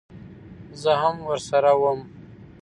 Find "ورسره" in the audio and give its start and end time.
1.29-1.71